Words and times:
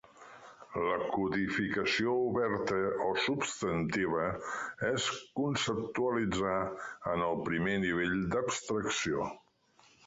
La 0.83 1.09
codificació 1.15 2.13
oberta 2.29 2.79
o 3.09 3.09
substantiva 3.27 4.25
és 4.89 5.07
conceptualitzar 5.43 6.59
en 7.15 7.27
el 7.31 7.41
primer 7.51 7.79
nivell 7.89 8.19
d'abstracció. 8.35 9.31